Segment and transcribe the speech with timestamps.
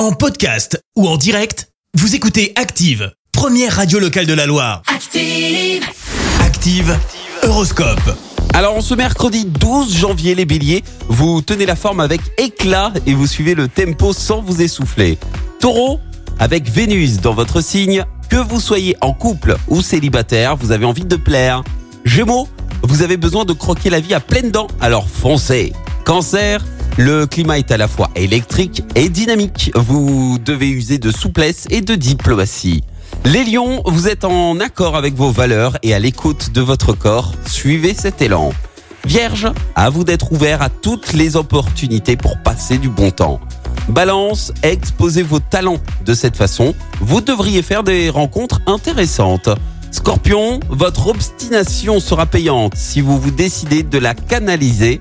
[0.00, 4.80] En podcast ou en direct, vous écoutez Active, première radio locale de la Loire.
[4.86, 5.84] Active.
[6.40, 6.98] Active,
[7.42, 8.16] Horoscope.
[8.54, 13.12] Alors en ce mercredi 12 janvier les béliers, vous tenez la forme avec éclat et
[13.12, 15.18] vous suivez le tempo sans vous essouffler.
[15.60, 16.00] Taureau,
[16.38, 21.04] avec Vénus dans votre signe, que vous soyez en couple ou célibataire, vous avez envie
[21.04, 21.62] de plaire.
[22.06, 22.48] Gémeaux,
[22.82, 25.74] vous avez besoin de croquer la vie à pleines dents, alors foncez.
[26.06, 26.64] Cancer,
[26.96, 29.70] le climat est à la fois électrique et dynamique.
[29.74, 32.82] Vous devez user de souplesse et de diplomatie.
[33.24, 37.32] Les lions, vous êtes en accord avec vos valeurs et à l'écoute de votre corps.
[37.46, 38.52] Suivez cet élan.
[39.06, 43.40] Vierge, à vous d'être ouvert à toutes les opportunités pour passer du bon temps.
[43.88, 46.74] Balance, exposez vos talents de cette façon.
[47.00, 49.48] Vous devriez faire des rencontres intéressantes.
[49.90, 55.00] Scorpion, votre obstination sera payante si vous vous décidez de la canaliser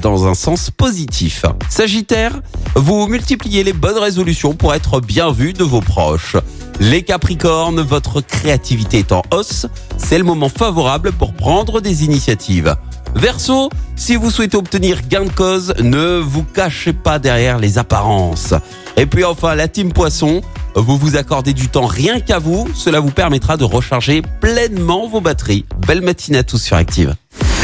[0.00, 1.44] dans un sens positif.
[1.68, 2.40] Sagittaire,
[2.74, 6.36] vous multipliez les bonnes résolutions pour être bien vu de vos proches.
[6.80, 9.66] Les Capricornes, votre créativité est en hausse,
[9.96, 12.74] c'est le moment favorable pour prendre des initiatives.
[13.14, 18.54] Verseau, si vous souhaitez obtenir gain de cause, ne vous cachez pas derrière les apparences.
[18.96, 20.40] Et puis enfin, la team Poisson,
[20.74, 25.20] vous vous accordez du temps rien qu'à vous, cela vous permettra de recharger pleinement vos
[25.20, 25.64] batteries.
[25.86, 27.14] Belle matinée à tous sur Active.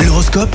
[0.04, 0.54] L'horoscope